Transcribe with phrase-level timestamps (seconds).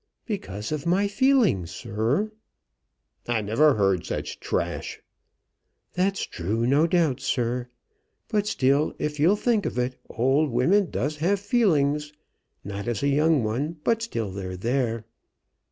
[0.25, 2.31] "Because of my feelings, sir."
[3.27, 4.99] "I never heard such trash."
[5.93, 7.67] "That's true, no doubt, sir.
[8.27, 12.13] But still, if you'll think of it, old women does have feelings.
[12.63, 15.05] Not as a young one, but still they're there."